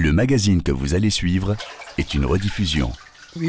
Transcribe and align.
Le 0.00 0.12
magazine 0.12 0.62
que 0.62 0.70
vous 0.70 0.94
allez 0.94 1.10
suivre 1.10 1.56
est 1.98 2.14
une 2.14 2.24
rediffusion. 2.24 2.92
Je 3.34 3.40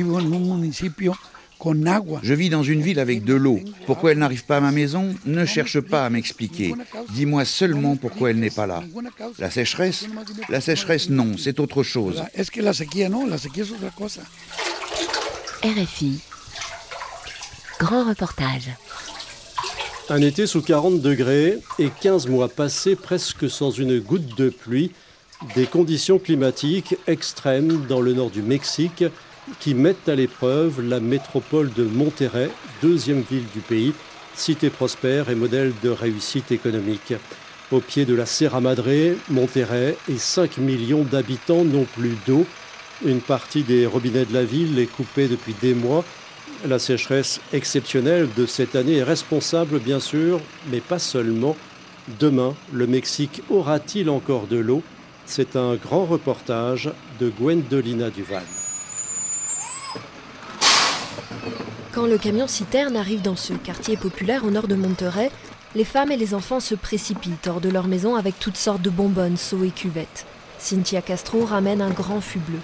vis 2.34 2.50
dans 2.50 2.64
une 2.64 2.82
ville 2.82 3.00
avec 3.00 3.24
de 3.24 3.36
l'eau. 3.36 3.60
Pourquoi 3.86 4.14
elle 4.14 4.18
n'arrive 4.18 4.46
pas 4.46 4.58
à 4.58 4.60
ma 4.60 4.72
maison? 4.72 5.14
Ne 5.28 5.46
cherche 5.46 5.80
pas 5.80 6.08
à 6.08 6.10
m'expliquer. 6.10 6.74
Dis-moi 7.12 7.46
seulement 7.46 7.98
pourquoi 7.98 8.32
elle 8.32 8.40
n'est 8.40 8.50
pas 8.50 8.66
là. 8.66 8.84
La 9.38 9.52
sécheresse? 9.52 10.08
La 10.50 10.60
sécheresse, 10.60 11.12
non, 11.12 11.38
c'est 11.38 11.60
autre 11.60 11.84
chose. 11.84 12.24
RFI. 15.64 16.20
Grand 17.80 18.10
reportage. 18.10 18.72
Un 20.10 20.24
été 20.24 20.48
sous 20.48 20.64
40 20.64 21.00
degrés 21.00 21.60
et 21.78 21.92
15 22.02 22.26
mois 22.26 22.50
passés 22.50 22.96
presque 22.96 23.48
sans 23.48 23.70
une 23.70 24.00
goutte 24.00 24.36
de 24.36 24.50
pluie. 24.50 24.92
Des 25.56 25.68
conditions 25.68 26.20
climatiques 26.20 26.98
extrêmes 27.08 27.86
dans 27.88 28.02
le 28.02 28.12
nord 28.12 28.30
du 28.30 28.42
Mexique 28.42 29.06
qui 29.62 29.74
mettent 29.74 30.10
à 30.10 30.16
l'épreuve 30.16 30.82
la 30.82 31.00
métropole 31.00 31.72
de 31.72 31.86
Monterrey, 31.86 32.50
deuxième 32.82 33.22
ville 33.22 33.46
du 33.54 33.62
pays, 33.62 33.94
cité 34.36 34.70
prospère 34.70 35.30
et 35.30 35.36
modèle 35.36 35.72
de 35.82 35.90
réussite 35.90 36.52
économique. 36.52 37.14
Au 37.72 37.80
pied 37.80 38.04
de 38.04 38.16
la 38.16 38.26
Sierra 38.26 38.60
Madre, 38.60 39.16
Monterrey 39.30 39.96
et 40.10 40.18
5 40.18 40.58
millions 40.58 41.04
d'habitants 41.04 41.64
n'ont 41.64 41.86
plus 41.86 42.18
d'eau. 42.28 42.46
Une 43.06 43.22
partie 43.22 43.64
des 43.64 43.86
robinets 43.86 44.26
de 44.26 44.34
la 44.34 44.44
ville 44.44 44.78
est 44.78 44.88
coupée 44.88 45.30
depuis 45.30 45.56
des 45.62 45.74
mois. 45.74 46.04
La 46.68 46.80
sécheresse 46.80 47.40
exceptionnelle 47.54 48.28
de 48.36 48.46
cette 48.46 48.76
année 48.76 48.98
est 48.98 49.04
responsable, 49.04 49.80
bien 49.80 50.02
sûr, 50.02 50.42
mais 50.70 50.82
pas 50.82 51.00
seulement. 51.00 51.56
Demain, 52.20 52.56
le 52.74 52.88
Mexique 52.88 53.42
aura-t-il 53.50 54.10
encore 54.10 54.48
de 54.48 54.58
l'eau? 54.58 54.84
C'est 55.32 55.56
un 55.56 55.76
grand 55.76 56.06
reportage 56.06 56.92
de 57.20 57.30
Gwendolina 57.30 58.10
Duval. 58.10 58.42
Quand 61.94 62.08
le 62.08 62.18
camion 62.18 62.48
citerne 62.48 62.98
arrive 62.98 63.22
dans 63.22 63.36
ce 63.36 63.54
quartier 63.54 63.96
populaire 63.96 64.44
au 64.44 64.50
nord 64.50 64.68
de 64.68 64.74
Monterrey, 64.74 65.30
les 65.76 65.84
femmes 65.84 66.12
et 66.12 66.18
les 66.18 66.34
enfants 66.34 66.60
se 66.60 66.74
précipitent 66.74 67.46
hors 67.46 67.62
de 67.62 67.70
leur 67.70 67.86
maison 67.86 68.16
avec 68.16 68.40
toutes 68.40 68.58
sortes 68.58 68.82
de 68.82 68.90
bonbonnes, 68.90 69.38
seaux 69.38 69.64
et 69.64 69.70
cuvettes. 69.70 70.26
Cynthia 70.58 71.04
Castro 71.04 71.46
ramène 71.46 71.84
un 71.84 71.92
grand 71.92 72.22
fût 72.22 72.40
bleu. 72.40 72.60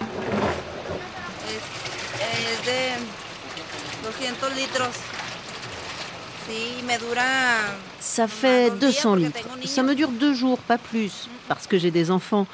Ça 7.99 8.27
fait 8.27 8.69
200 8.71 9.15
litres. 9.15 9.39
Ça 9.65 9.83
me 9.83 9.95
dure 9.95 10.09
deux 10.09 10.33
jours, 10.33 10.59
pas 10.59 10.77
plus, 10.77 11.27
parce 11.47 11.67
que 11.67 11.77
j'ai 11.77 11.91
des 11.91 12.11
enfants. 12.11 12.47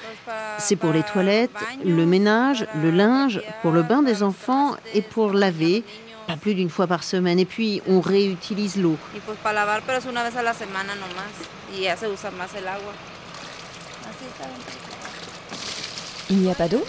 C'est 0.57 0.75
pour 0.75 0.91
les 0.91 1.03
toilettes, 1.03 1.51
le 1.83 2.05
ménage, 2.05 2.65
le 2.75 2.91
linge, 2.91 3.41
pour 3.61 3.71
le 3.71 3.83
bain 3.83 4.01
des 4.01 4.23
enfants 4.23 4.75
et 4.93 5.01
pour 5.01 5.33
laver 5.33 5.83
pas 6.27 6.37
plus 6.37 6.53
d'une 6.55 6.69
fois 6.69 6.87
par 6.87 7.03
semaine. 7.03 7.39
Et 7.39 7.45
puis, 7.45 7.81
on 7.87 7.99
réutilise 7.99 8.77
l'eau. 8.77 8.97
Il 16.29 16.37
n'y 16.37 16.51
a 16.51 16.55
pas 16.55 16.67
d'eau? 16.67 16.85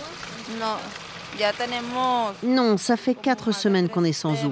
Non, 2.43 2.77
ça 2.77 2.97
fait 2.97 3.15
quatre 3.15 3.53
semaines 3.53 3.89
qu'on 3.89 4.05
est 4.05 4.13
sans 4.13 4.35
eau. 4.45 4.51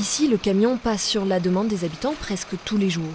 Ici, 0.00 0.28
le 0.28 0.38
camion 0.38 0.78
passe 0.78 1.04
sur 1.04 1.26
la 1.26 1.40
demande 1.40 1.68
des 1.68 1.84
habitants 1.84 2.14
presque 2.18 2.56
tous 2.64 2.78
les 2.78 2.88
jours. 2.88 3.12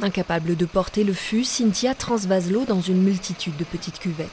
Incapable 0.00 0.56
de 0.56 0.64
porter 0.64 1.04
le 1.04 1.12
fût, 1.12 1.44
Cynthia 1.44 1.94
transvase 1.94 2.50
l'eau 2.50 2.64
dans 2.64 2.80
une 2.80 3.02
multitude 3.02 3.54
de 3.58 3.64
petites 3.64 3.98
cuvettes. 3.98 4.30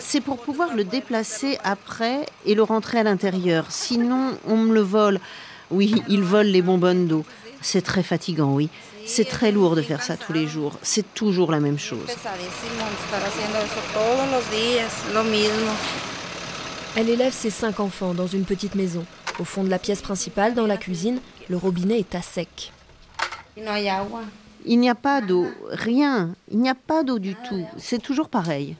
C'est 0.00 0.20
pour 0.20 0.36
pouvoir 0.36 0.76
le 0.76 0.84
déplacer 0.84 1.56
après 1.64 2.26
et 2.44 2.54
le 2.54 2.62
rentrer 2.62 2.98
à 2.98 3.04
l'intérieur. 3.04 3.64
Sinon, 3.70 4.36
on 4.46 4.58
me 4.58 4.74
le 4.74 4.82
vole. 4.82 5.20
Oui, 5.70 6.02
ils 6.08 6.22
volent 6.22 6.50
les 6.50 6.60
bonbonnes 6.60 7.06
d'eau. 7.06 7.24
C'est 7.62 7.80
très 7.80 8.02
fatigant, 8.02 8.52
oui. 8.52 8.68
C'est 9.06 9.24
très 9.24 9.50
lourd 9.50 9.76
de 9.76 9.82
faire 9.82 10.02
ça 10.02 10.18
tous 10.18 10.34
les 10.34 10.46
jours. 10.46 10.78
C'est 10.82 11.14
toujours 11.14 11.50
la 11.50 11.60
même 11.60 11.78
chose. 11.78 12.06
Elle 16.96 17.08
élève 17.10 17.32
ses 17.32 17.50
cinq 17.50 17.80
enfants 17.80 18.14
dans 18.14 18.28
une 18.28 18.44
petite 18.44 18.76
maison. 18.76 19.04
Au 19.40 19.44
fond 19.44 19.64
de 19.64 19.68
la 19.68 19.80
pièce 19.80 20.00
principale, 20.00 20.54
dans 20.54 20.66
la 20.66 20.76
cuisine, 20.76 21.20
le 21.48 21.56
robinet 21.56 21.98
est 21.98 22.14
à 22.14 22.22
sec. 22.22 22.72
Il 24.64 24.78
n'y 24.78 24.88
a 24.88 24.94
pas 24.94 25.20
d'eau, 25.20 25.48
rien. 25.70 26.36
Il 26.52 26.60
n'y 26.60 26.70
a 26.70 26.76
pas 26.76 27.02
d'eau 27.02 27.18
du 27.18 27.34
tout. 27.34 27.66
C'est 27.78 28.00
toujours 28.00 28.28
pareil. 28.28 28.76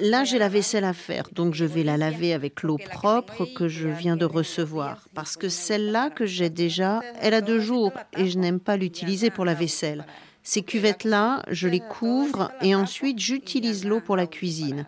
Là, 0.00 0.24
j'ai 0.24 0.38
la 0.38 0.48
vaisselle 0.48 0.84
à 0.84 0.92
faire, 0.92 1.28
donc 1.32 1.54
je 1.54 1.64
vais 1.64 1.82
la 1.82 1.96
laver 1.96 2.32
avec 2.32 2.62
l'eau 2.62 2.78
propre 2.78 3.44
que 3.44 3.68
je 3.68 3.88
viens 3.88 4.16
de 4.16 4.24
recevoir. 4.24 5.08
Parce 5.14 5.36
que 5.36 5.48
celle-là 5.48 6.10
que 6.10 6.26
j'ai 6.26 6.50
déjà, 6.50 7.00
elle 7.20 7.34
a 7.34 7.40
deux 7.40 7.60
jours 7.60 7.92
et 8.16 8.28
je 8.28 8.38
n'aime 8.38 8.60
pas 8.60 8.76
l'utiliser 8.76 9.30
pour 9.30 9.44
la 9.44 9.54
vaisselle. 9.54 10.04
Ces 10.42 10.62
cuvettes-là, 10.62 11.42
je 11.48 11.68
les 11.68 11.80
couvre 11.80 12.52
et 12.62 12.74
ensuite 12.74 13.18
j'utilise 13.18 13.84
l'eau 13.84 14.00
pour 14.00 14.16
la 14.16 14.26
cuisine. 14.26 14.84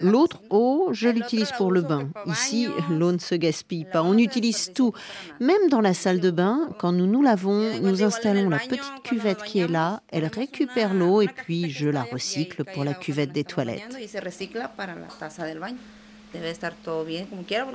L'autre 0.00 0.40
eau, 0.50 0.88
je 0.92 1.08
l'utilise 1.08 1.52
pour 1.56 1.70
le 1.70 1.82
bain. 1.82 2.08
Ici, 2.26 2.68
l'eau 2.90 3.12
ne 3.12 3.18
se 3.18 3.34
gaspille 3.34 3.84
pas. 3.84 4.02
On 4.02 4.16
utilise 4.16 4.72
tout. 4.74 4.92
Même 5.40 5.68
dans 5.70 5.80
la 5.80 5.94
salle 5.94 6.20
de 6.20 6.30
bain, 6.30 6.68
quand 6.78 6.92
nous 6.92 7.06
nous 7.06 7.22
lavons, 7.22 7.80
nous 7.80 8.02
installons 8.02 8.48
la 8.48 8.58
petite 8.58 9.02
cuvette 9.02 9.42
qui 9.42 9.60
est 9.60 9.68
là. 9.68 10.02
Elle 10.08 10.26
récupère 10.26 10.94
l'eau 10.94 11.22
et 11.22 11.28
puis 11.28 11.70
je 11.70 11.88
la 11.88 12.02
recycle 12.02 12.64
pour 12.64 12.84
la 12.84 12.94
cuvette 12.94 13.32
des 13.32 13.44
toilettes. 13.44 13.96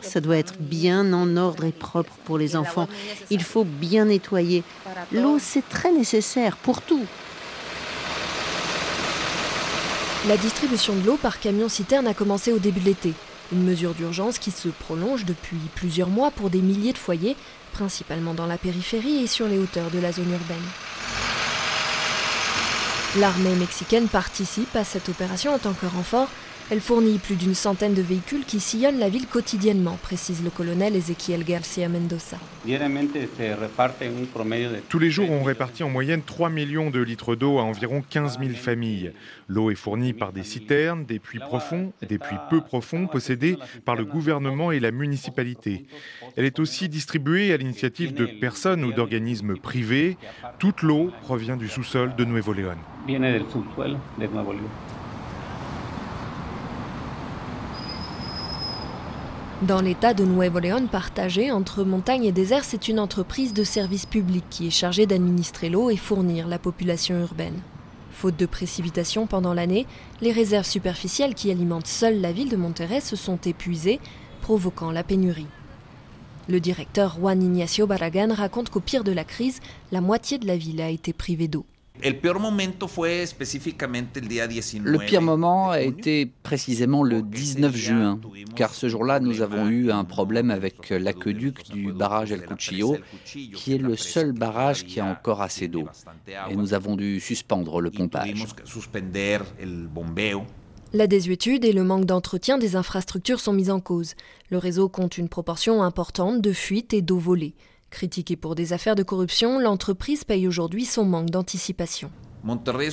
Ça 0.02 0.22
doit 0.22 0.38
être 0.38 0.58
bien 0.58 1.12
en 1.14 1.36
ordre 1.36 1.66
et 1.66 1.72
propre 1.72 2.14
pour 2.24 2.38
les 2.38 2.56
enfants. 2.56 2.88
Il 3.30 3.44
faut 3.44 3.66
bien 3.66 4.06
nettoyer. 4.06 4.64
L'eau, 5.12 5.38
c'est 5.40 5.68
très 5.68 5.92
nécessaire 5.92 6.56
pour 6.58 6.82
tout. 6.82 7.06
La 10.28 10.38
distribution 10.38 10.96
de 10.96 11.06
l'eau 11.06 11.18
par 11.18 11.40
camion-citerne 11.40 12.08
a 12.08 12.16
commencé 12.16 12.52
au 12.52 12.58
début 12.58 12.80
de 12.80 12.86
l'été, 12.86 13.14
une 13.52 13.64
mesure 13.64 13.94
d'urgence 13.94 14.40
qui 14.40 14.50
se 14.50 14.70
prolonge 14.70 15.24
depuis 15.24 15.58
plusieurs 15.76 16.10
mois 16.10 16.32
pour 16.32 16.50
des 16.50 16.62
milliers 16.62 16.94
de 16.94 16.98
foyers, 16.98 17.36
principalement 17.74 18.34
dans 18.34 18.48
la 18.48 18.58
périphérie 18.58 19.18
et 19.18 19.28
sur 19.28 19.48
les 19.48 19.60
hauteurs 19.60 19.92
de 19.92 20.00
la 20.00 20.12
zone 20.12 20.32
urbaine. 20.32 20.58
L'armée 23.18 23.54
mexicaine 23.54 24.08
participe 24.08 24.76
à 24.76 24.84
cette 24.84 25.10
opération 25.10 25.54
en 25.54 25.60
tant 25.60 25.74
que 25.74 25.86
renfort 25.86 26.30
elle 26.72 26.82
fournit 26.82 27.20
plus 27.20 27.36
d'une 27.36 27.54
centaine 27.54 27.94
de 27.94 28.02
véhicules 28.02 28.44
qui 28.44 28.60
sillonnent 28.60 28.98
la 28.98 29.10
ville 29.10 29.28
quotidiennement, 29.28 29.98
précise 30.02 30.44
le 30.44 30.50
colonel 30.50 30.96
Ezequiel 30.96 31.44
Garcia 31.44 31.88
Mendoza. 31.88 32.38
Tous 34.90 35.00
les 35.00 35.12
jours, 35.12 35.30
on 35.30 35.44
répartit 35.44 35.84
en 35.84 35.90
moyenne 35.90 36.22
3 36.26 36.50
millions 36.50 36.90
de 36.90 37.00
litres 37.00 37.36
d'eau 37.36 37.60
à 37.60 37.64
environ 37.64 38.04
15 38.10 38.40
000 38.40 38.52
familles. 38.54 39.12
L'eau 39.48 39.70
est 39.70 39.76
fournie 39.76 40.14
par 40.14 40.34
des 40.34 40.44
citernes, 40.44 41.06
des 41.06 41.20
puits 41.20 41.40
profonds, 41.40 41.94
des 42.02 42.18
puits 42.18 42.38
peu 42.50 42.62
profonds 42.62 43.08
possédés 43.08 43.58
par 43.86 43.96
le 43.96 44.06
gouvernement 44.06 44.72
et 44.72 44.80
la 44.80 44.92
municipalité. 44.92 45.86
Elle 46.36 46.46
est 46.46 46.60
aussi 46.60 46.90
distribuée 46.90 47.54
à 47.54 47.58
l'initiative 47.58 48.14
de 48.14 48.26
personnes 48.26 48.84
ou 48.84 48.92
d'organismes 48.92 49.56
privés. 49.56 50.18
Toute 50.58 50.82
l'eau 50.82 51.12
provient 51.22 51.58
du 51.58 51.68
sous-sol 51.68 52.16
de 52.16 52.26
Nuevo 52.26 52.54
León. 52.54 52.78
Dans 59.62 59.80
l'état 59.80 60.14
de 60.14 60.26
Nuevo 60.26 60.60
León 60.60 60.88
partagé 60.92 61.50
entre 61.50 61.86
montagne 61.86 62.26
et 62.26 62.34
désert, 62.34 62.66
c'est 62.66 62.90
une 62.90 63.00
entreprise 63.00 63.54
de 63.54 63.64
service 63.64 64.06
public 64.06 64.44
qui 64.50 64.68
est 64.68 64.72
chargée 64.72 65.06
d'administrer 65.06 65.70
l'eau 65.70 65.90
et 65.90 65.96
fournir 65.96 66.50
la 66.50 66.60
population 66.60 67.18
urbaine. 67.22 67.62
Faute 68.12 68.36
de 68.36 68.46
précipitations 68.46 69.28
pendant 69.28 69.54
l'année, 69.54 69.88
les 70.20 70.34
réserves 70.34 70.66
superficielles 70.66 71.36
qui 71.36 71.52
alimentent 71.52 71.88
seule 71.88 72.20
la 72.20 72.34
ville 72.34 72.50
de 72.50 72.58
Monterrey 72.58 73.00
se 73.00 73.16
sont 73.16 73.40
épuisées, 73.46 74.02
provoquant 74.42 74.92
la 74.92 75.04
pénurie. 75.04 75.48
Le 76.50 76.60
directeur 76.60 77.16
Juan 77.18 77.42
Ignacio 77.42 77.88
Barragan 77.88 78.34
raconte 78.34 78.70
qu'au 78.70 78.82
pire 78.82 79.06
de 79.06 79.14
la 79.14 79.24
crise, 79.24 79.62
la 79.94 80.02
moitié 80.02 80.38
de 80.38 80.48
la 80.48 80.58
ville 80.58 80.82
a 80.82 80.90
été 80.90 81.14
privée 81.14 81.48
d'eau. 81.48 81.66
Le 82.04 82.12
pire 85.06 85.22
moment 85.22 85.72
a 85.72 85.82
été 85.82 86.26
précisément 86.44 87.04
le 87.04 87.22
19 87.22 87.76
juin, 87.76 88.20
car 88.56 88.74
ce 88.74 88.90
jour-là, 88.90 89.20
nous 89.20 89.42
avons 89.42 89.68
eu 89.68 89.92
un 89.92 90.04
problème 90.04 90.52
avec 90.52 90.90
l'aqueduc 90.90 91.72
du 91.72 91.92
barrage 91.94 92.32
El 92.32 92.46
Cuchillo, 92.46 92.98
qui 93.24 93.74
est 93.74 93.78
le 93.78 93.96
seul 93.96 94.32
barrage 94.34 94.86
qui 94.86 95.00
a 95.00 95.06
encore 95.06 95.42
assez 95.42 95.68
d'eau. 95.68 95.88
Et 96.50 96.56
nous 96.56 96.74
avons 96.74 96.96
dû 96.96 97.20
suspendre 97.20 97.82
le 97.82 97.92
pompage. 97.92 98.46
La 100.94 101.08
désuétude 101.08 101.66
et 101.66 101.74
le 101.74 101.84
manque 101.84 102.06
d'entretien 102.06 102.58
des 102.58 102.76
infrastructures 102.76 103.42
sont 103.42 103.52
mis 103.52 103.70
en 103.70 103.82
cause. 103.82 104.16
Le 104.50 104.58
réseau 104.58 104.88
compte 104.88 105.18
une 105.18 105.28
proportion 105.28 105.84
importante 105.84 106.42
de 106.42 106.54
fuites 106.54 106.94
et 106.94 107.02
d'eau 107.02 107.18
volée. 107.18 107.54
Critiquée 107.90 108.36
pour 108.36 108.56
des 108.56 108.74
affaires 108.74 108.96
de 108.96 109.04
corruption, 109.04 109.60
l'entreprise 109.60 110.24
paye 110.24 110.48
aujourd'hui 110.48 110.86
son 110.86 111.06
manque 111.06 111.30
d'anticipation. 111.30 112.12
Monterrey 112.46 112.88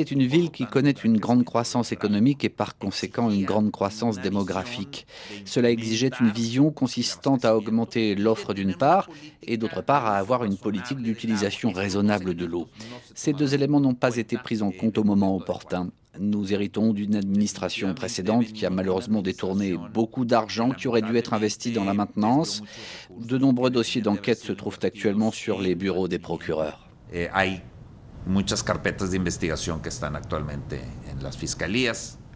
est 0.00 0.10
une 0.10 0.22
ville 0.22 0.50
qui 0.50 0.66
connaît 0.66 0.90
une 0.92 1.18
grande 1.18 1.44
croissance 1.44 1.92
économique 1.92 2.44
et 2.44 2.48
par 2.48 2.78
conséquent 2.78 3.30
une 3.30 3.44
grande 3.44 3.70
croissance 3.70 4.18
démographique. 4.20 5.06
Cela 5.44 5.70
exigeait 5.70 6.12
une 6.18 6.30
vision 6.30 6.70
consistant 6.70 7.36
à 7.42 7.54
augmenter 7.54 8.14
l'offre 8.14 8.54
d'une 8.54 8.74
part 8.74 9.10
et 9.42 9.58
d'autre 9.58 9.82
part 9.82 10.06
à 10.06 10.16
avoir 10.16 10.44
une 10.44 10.56
politique 10.56 11.02
d'utilisation 11.02 11.72
raisonnable 11.72 12.34
de 12.34 12.46
l'eau. 12.46 12.68
Ces 13.14 13.34
deux 13.34 13.52
éléments 13.52 13.80
n'ont 13.80 13.94
pas 13.94 14.16
été 14.16 14.38
pris 14.38 14.62
en 14.62 14.70
compte 14.70 14.96
au 14.96 15.04
moment 15.04 15.36
opportun. 15.36 15.90
Nous 16.18 16.52
héritons 16.52 16.92
d'une 16.92 17.14
administration 17.14 17.94
précédente 17.94 18.46
qui 18.46 18.66
a 18.66 18.70
malheureusement 18.70 19.22
détourné 19.22 19.76
beaucoup 19.94 20.24
d'argent 20.24 20.70
qui 20.70 20.88
aurait 20.88 21.02
dû 21.02 21.16
être 21.16 21.34
investi 21.34 21.70
dans 21.70 21.84
la 21.84 21.94
maintenance. 21.94 22.62
De 23.16 23.38
nombreux 23.38 23.70
dossiers 23.70 24.02
d'enquête 24.02 24.38
se 24.38 24.52
trouvent 24.52 24.80
actuellement 24.82 25.30
sur 25.30 25.60
les 25.60 25.74
bureaux 25.74 26.08
des 26.08 26.18
procureurs. 26.18 26.88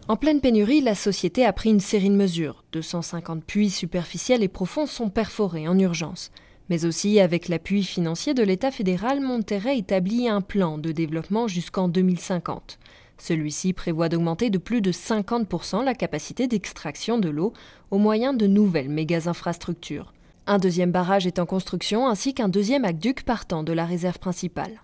En 0.07 0.15
pleine 0.15 0.39
pénurie, 0.39 0.81
la 0.81 0.95
société 0.95 1.45
a 1.45 1.51
pris 1.51 1.69
une 1.69 1.79
série 1.79 2.09
de 2.09 2.15
mesures. 2.15 2.63
250 2.71 3.43
puits 3.43 3.69
superficiels 3.69 4.43
et 4.43 4.47
profonds 4.47 4.85
sont 4.85 5.09
perforés 5.09 5.67
en 5.67 5.77
urgence. 5.77 6.31
Mais 6.69 6.85
aussi, 6.85 7.19
avec 7.19 7.47
l'appui 7.47 7.83
financier 7.83 8.33
de 8.33 8.43
l'État 8.43 8.71
fédéral, 8.71 9.19
Monterrey 9.19 9.77
établit 9.77 10.27
un 10.27 10.41
plan 10.41 10.77
de 10.77 10.91
développement 10.91 11.47
jusqu'en 11.47 11.87
2050. 11.87 12.79
Celui-ci 13.17 13.73
prévoit 13.73 14.09
d'augmenter 14.09 14.49
de 14.49 14.57
plus 14.57 14.81
de 14.81 14.91
50% 14.91 15.83
la 15.83 15.95
capacité 15.95 16.47
d'extraction 16.47 17.17
de 17.17 17.29
l'eau 17.29 17.53
au 17.91 17.97
moyen 17.97 18.33
de 18.33 18.47
nouvelles 18.47 18.89
méga-infrastructures. 18.89 20.14
Un 20.47 20.59
deuxième 20.59 20.91
barrage 20.91 21.25
est 21.25 21.39
en 21.39 21.47
construction 21.47 22.07
ainsi 22.07 22.35
qu'un 22.35 22.49
deuxième 22.49 22.85
aqueduc 22.85 23.23
partant 23.23 23.63
de 23.63 23.73
la 23.73 23.83
réserve 23.83 24.19
principale. 24.19 24.79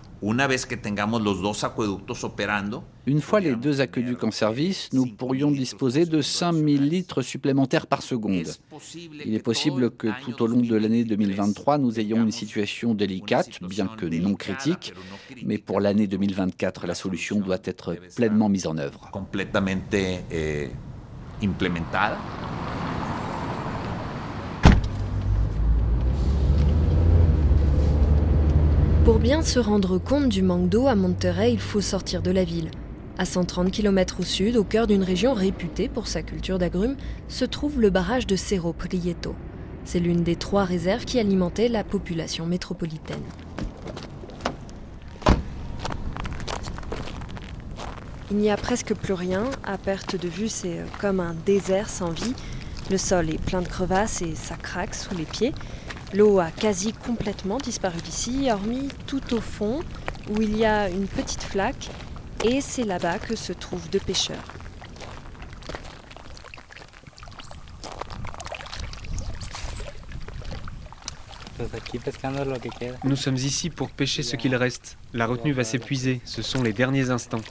Une 3.06 3.22
fois 3.22 3.40
les 3.40 3.56
deux 3.56 3.80
aqueducs 3.80 4.24
en 4.24 4.32
service, 4.32 4.90
nous 4.92 5.06
pourrions 5.06 5.52
disposer 5.52 6.06
de 6.06 6.22
5000 6.22 6.90
litres 6.90 7.22
supplémentaires 7.22 7.86
par 7.86 8.02
seconde. 8.02 8.48
Il 9.24 9.36
est 9.36 9.44
possible 9.44 9.92
que 9.92 10.08
tout 10.24 10.42
au 10.42 10.48
long 10.48 10.62
de 10.62 10.76
l'année 10.76 11.04
2023, 11.04 11.78
nous 11.78 12.00
ayons 12.00 12.24
une 12.24 12.32
situation 12.32 12.96
délicate, 12.96 13.60
bien 13.62 13.86
que 13.86 14.08
non 14.08 14.34
critique, 14.34 14.94
mais 15.44 15.60
pour 15.60 15.80
l'année 15.80 16.08
2024, 16.08 16.88
la 16.88 16.96
solution 16.96 17.40
doit 17.40 17.62
être 17.66 17.96
pleinement 18.16 18.50
mise 18.50 18.66
en 18.66 18.78
œuvre. 18.80 19.12
Pour 29.12 29.20
bien 29.20 29.42
se 29.42 29.60
rendre 29.60 29.98
compte 29.98 30.30
du 30.30 30.42
manque 30.42 30.70
d'eau 30.70 30.88
à 30.88 30.96
Monterrey, 30.96 31.52
il 31.52 31.60
faut 31.60 31.82
sortir 31.82 32.22
de 32.22 32.32
la 32.32 32.46
ville. 32.46 32.72
À 33.18 33.26
130 33.26 33.70
km 33.70 34.22
au 34.22 34.24
sud, 34.24 34.56
au 34.56 34.64
cœur 34.64 34.88
d'une 34.88 35.04
région 35.04 35.34
réputée 35.34 35.90
pour 35.90 36.08
sa 36.08 36.22
culture 36.22 36.58
d'agrumes, 36.58 36.96
se 37.28 37.44
trouve 37.44 37.82
le 37.82 37.90
barrage 37.90 38.26
de 38.26 38.38
Cerro 38.38 38.72
Prieto. 38.72 39.36
C'est 39.84 40.00
l'une 40.00 40.24
des 40.24 40.38
trois 40.38 40.64
réserves 40.64 41.04
qui 41.04 41.20
alimentaient 41.20 41.68
la 41.68 41.84
population 41.84 42.46
métropolitaine. 42.46 43.26
Il 48.32 48.38
n'y 48.38 48.50
a 48.50 48.56
presque 48.56 48.94
plus 48.94 49.14
rien. 49.14 49.44
À 49.66 49.78
perte 49.78 50.16
de 50.16 50.30
vue, 50.30 50.48
c'est 50.48 50.80
euh, 50.80 50.86
comme 51.02 51.20
un 51.20 51.36
désert 51.46 51.90
sans 51.90 52.12
vie. 52.12 52.34
Le 52.90 52.98
sol 52.98 53.30
est 53.30 53.44
plein 53.44 53.62
de 53.62 53.68
crevasses 53.68 54.22
et 54.22 54.36
ça 54.36 54.56
craque 54.56 54.96
sous 54.96 55.14
les 55.14 55.26
pieds. 55.26 55.54
L'eau 56.14 56.40
a 56.40 56.52
quasi 56.52 56.92
complètement 56.92 57.58
disparu 57.58 57.98
d'ici, 58.02 58.50
hormis 58.52 58.90
tout 59.08 59.34
au 59.34 59.40
fond 59.40 59.80
où 60.30 60.42
il 60.42 60.58
y 60.58 60.66
a 60.66 60.90
une 60.90 61.08
petite 61.08 61.44
flaque, 61.44 61.90
et 62.44 62.60
c'est 62.60 62.84
là-bas 62.84 63.18
que 63.20 63.36
se 63.36 63.54
trouvent 63.54 63.90
deux 63.90 64.00
pêcheurs. 64.00 64.44
Nous 73.04 73.16
sommes 73.16 73.36
ici 73.36 73.70
pour 73.70 73.90
pêcher 73.92 74.24
ce 74.24 74.36
qu'il 74.36 74.56
reste. 74.56 74.98
La 75.14 75.28
retenue 75.28 75.54
va 75.54 75.64
s'épuiser, 75.64 76.20
ce 76.26 76.42
sont 76.42 76.62
les 76.62 76.74
derniers 76.74 77.10
instants. 77.10 77.42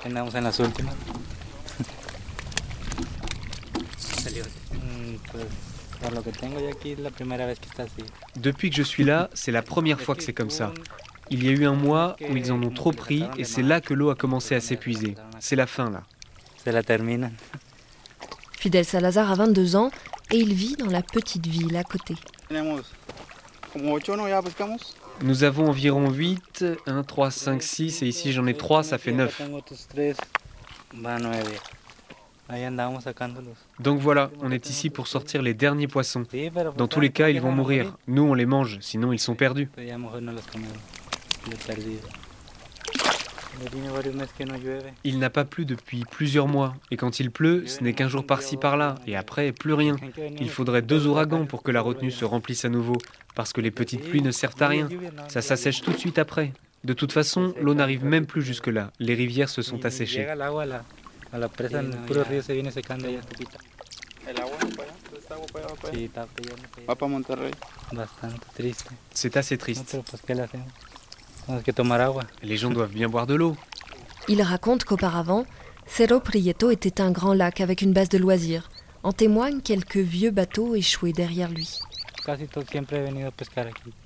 Depuis 8.37 8.71
que 8.71 8.77
je 8.77 8.83
suis 8.83 9.05
là, 9.05 9.31
c'est 9.35 9.53
la 9.53 9.63
première 9.63 10.01
fois 10.01 10.15
que 10.15 10.23
c'est 10.23 10.33
comme 10.33 10.51
ça. 10.51 10.73
Il 11.31 11.45
y 11.45 11.49
a 11.49 11.53
eu 11.53 11.65
un 11.65 11.75
mois 11.75 12.17
où 12.29 12.37
ils 12.37 12.51
en 12.51 12.63
ont 12.63 12.71
trop 12.71 12.93
pris 12.93 13.25
et 13.39 13.45
c'est 13.45 13.63
là 13.63 13.81
que 13.81 13.95
l'eau 13.95 14.11
a 14.11 14.15
commencé 14.17 14.55
à 14.55 14.61
s'épuiser. 14.61 15.15
C'est 15.39 15.57
la 15.57 15.67
fin 15.67 15.91
là. 15.91 16.03
Fidel 18.59 18.85
Salazar 18.85 19.31
a 19.31 19.35
22 19.37 19.77
ans 19.77 19.91
et 20.31 20.37
il 20.37 20.53
vit 20.55 20.77
dans 20.77 20.87
la 20.87 21.03
petite 21.03 21.47
ville 21.47 21.77
à 21.77 21.85
côté. 21.85 22.15
Nous 25.23 25.45
avons 25.45 25.69
environ 25.69 26.11
8, 26.11 26.65
1, 26.87 27.03
3, 27.05 27.31
5, 27.31 27.63
6 27.63 28.03
et 28.03 28.07
ici 28.07 28.33
j'en 28.33 28.47
ai 28.47 28.55
3, 28.55 28.83
ça 28.83 28.99
fait 28.99 29.13
9. 29.13 29.41
Donc 33.79 34.01
voilà, 34.01 34.31
on 34.43 34.51
est 34.51 34.69
ici 34.69 34.91
pour 34.91 35.07
sortir 35.07 35.43
les 35.43 35.55
derniers 35.55 35.89
poissons. 35.89 36.25
Dans 36.77 36.89
tous 36.89 37.01
les 37.01 37.11
cas, 37.11 37.29
ils 37.29 37.41
vont 37.41 37.53
mourir. 37.53 37.97
Nous, 38.07 38.23
on 38.23 38.35
les 38.35 38.47
mange, 38.47 38.79
sinon 38.81 39.13
ils 39.13 39.19
sont 39.19 39.35
perdus. 39.35 39.69
Il 45.05 45.19
n'a 45.19 45.31
pas 45.31 45.45
plu 45.45 45.65
depuis 45.65 46.05
plusieurs 46.11 46.49
mois, 46.49 46.75
et 46.91 46.97
quand 46.97 47.21
il 47.21 47.31
pleut, 47.31 47.67
ce 47.67 47.83
n'est 47.83 47.93
qu'un 47.93 48.09
jour 48.09 48.25
par-ci 48.25 48.57
par-là, 48.57 48.95
et 49.07 49.17
après, 49.17 49.53
plus 49.53 49.75
rien. 49.75 49.97
Il 50.41 50.49
faudrait 50.49 50.83
deux 50.83 51.07
ouragans 51.07 51.45
pour 51.47 51.63
que 51.63 51.71
la 51.71 51.83
retenue 51.83 52.11
se 52.11 52.25
remplisse 52.25 52.65
à 52.65 52.69
nouveau, 52.69 52.97
parce 53.35 53.53
que 53.53 53.61
les 53.61 53.71
petites 53.71 54.09
pluies 54.09 54.23
ne 54.23 54.31
servent 54.31 54.61
à 54.63 54.69
rien. 54.69 54.89
Ça 55.29 55.43
s'assèche 55.43 55.83
tout 55.83 55.93
de 55.93 55.99
suite 55.99 56.19
après. 56.19 56.53
De 56.85 56.95
toute 56.95 57.13
façon, 57.13 57.53
l'eau 57.61 57.75
n'arrive 57.75 58.05
même 58.05 58.25
plus 58.25 58.43
jusque-là. 58.43 58.91
Les 58.99 59.15
rivières 59.15 59.51
se 59.51 59.61
sont 59.61 59.85
asséchées. 59.85 60.27
C'est 69.15 69.37
assez 69.37 69.59
triste. 69.59 69.97
Les 72.43 72.57
gens 72.57 72.71
doivent 72.71 72.93
bien 72.93 73.09
boire 73.09 73.27
de 73.27 73.35
l'eau. 73.35 73.57
Il 74.29 74.43
raconte 74.43 74.85
qu'auparavant, 74.85 75.47
Cerro 75.87 76.21
Prieto 76.21 76.71
était 76.71 77.01
un 77.01 77.11
grand 77.11 77.35
lac 77.35 77.61
avec 77.61 77.83
une 77.83 77.93
base 77.93 78.09
de 78.09 78.19
loisirs. 78.19 78.71
En 79.03 79.13
témoignent 79.13 79.61
quelques 79.61 79.97
vieux 79.97 80.31
bateaux 80.31 80.75
échoués 80.75 81.13
derrière 81.13 81.51
lui. 81.51 81.81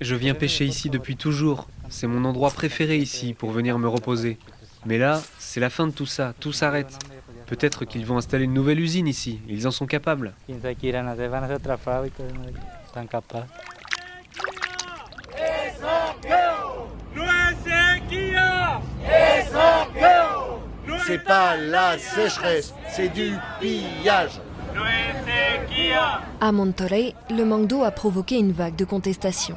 Je 0.01 0.15
viens 0.15 0.33
pêcher 0.33 0.65
ici 0.65 0.89
depuis 0.89 1.17
toujours. 1.17 1.67
C'est 1.89 2.07
mon 2.07 2.23
endroit 2.25 2.49
préféré 2.49 2.97
ici 2.97 3.33
pour 3.33 3.51
venir 3.51 3.77
me 3.77 3.87
reposer. 3.87 4.37
Mais 4.85 4.97
là, 4.97 5.21
c'est 5.37 5.59
la 5.59 5.69
fin 5.69 5.87
de 5.87 5.91
tout 5.91 6.05
ça. 6.05 6.33
Tout 6.39 6.53
s'arrête. 6.53 6.97
Peut-être 7.47 7.85
qu'ils 7.85 8.05
vont 8.05 8.17
installer 8.17 8.45
une 8.45 8.53
nouvelle 8.53 8.79
usine 8.79 9.07
ici. 9.07 9.39
Ils 9.47 9.67
en 9.67 9.71
sont 9.71 9.85
capables. 9.85 10.33
C'est 21.05 21.23
pas 21.23 21.55
la 21.55 21.99
sécheresse, 21.99 22.73
c'est 22.89 23.09
du 23.09 23.35
pillage. 23.59 24.41
À 26.41 26.51
Monterrey, 26.51 27.13
le 27.29 27.45
manque 27.45 27.67
d'eau 27.67 27.83
a 27.83 27.91
provoqué 27.91 28.37
une 28.37 28.51
vague 28.51 28.75
de 28.75 28.85
contestation. 28.85 29.55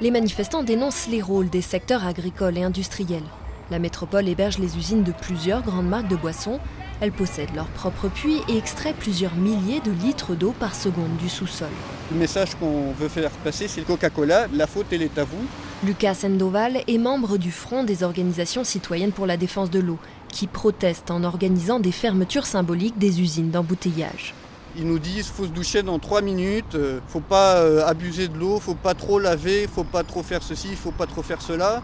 Les 0.00 0.10
manifestants 0.10 0.64
dénoncent 0.64 1.06
les 1.08 1.22
rôles 1.22 1.48
des 1.48 1.62
secteurs 1.62 2.04
agricoles 2.04 2.58
et 2.58 2.64
industriels. 2.64 3.22
La 3.70 3.78
métropole 3.78 4.28
héberge 4.28 4.58
les 4.58 4.76
usines 4.76 5.04
de 5.04 5.12
plusieurs 5.12 5.62
grandes 5.62 5.88
marques 5.88 6.08
de 6.08 6.16
boissons. 6.16 6.58
Elles 7.00 7.12
possèdent 7.12 7.54
leur 7.54 7.66
propre 7.66 8.08
puits 8.08 8.40
et 8.48 8.56
extraient 8.56 8.94
plusieurs 8.94 9.34
milliers 9.34 9.80
de 9.80 9.90
litres 9.90 10.34
d'eau 10.34 10.54
par 10.58 10.74
seconde 10.74 11.16
du 11.18 11.28
sous-sol. 11.28 11.68
Le 12.12 12.18
message 12.18 12.54
qu'on 12.54 12.92
veut 12.92 13.08
faire 13.08 13.30
passer, 13.30 13.68
c'est 13.68 13.80
le 13.80 13.86
Coca-Cola, 13.86 14.46
la 14.52 14.66
faute 14.66 14.86
elle 14.92 15.02
est 15.02 15.18
à 15.18 15.24
vous. 15.24 15.44
Lucas 15.84 16.14
Sandoval 16.14 16.82
est 16.86 16.98
membre 16.98 17.36
du 17.36 17.50
Front 17.50 17.84
des 17.84 18.02
organisations 18.04 18.64
citoyennes 18.64 19.12
pour 19.12 19.26
la 19.26 19.36
défense 19.36 19.70
de 19.70 19.80
l'eau, 19.80 19.98
qui 20.28 20.46
proteste 20.46 21.10
en 21.10 21.24
organisant 21.24 21.80
des 21.80 21.92
fermetures 21.92 22.46
symboliques 22.46 22.98
des 22.98 23.20
usines 23.20 23.50
d'embouteillage. 23.50 24.34
Ils 24.76 24.86
nous 24.86 24.98
disent 24.98 25.28
faut 25.28 25.44
se 25.44 25.50
doucher 25.50 25.82
dans 25.82 25.98
3 25.98 26.22
minutes, 26.22 26.74
euh, 26.74 26.98
faut 27.06 27.20
pas 27.20 27.56
euh, 27.56 27.86
abuser 27.86 28.28
de 28.28 28.36
l'eau, 28.36 28.58
faut 28.58 28.74
pas 28.74 28.94
trop 28.94 29.18
laver, 29.18 29.68
faut 29.72 29.84
pas 29.84 30.02
trop 30.02 30.22
faire 30.22 30.42
ceci, 30.42 30.74
faut 30.74 30.90
pas 30.90 31.06
trop 31.06 31.22
faire 31.22 31.42
cela. 31.42 31.82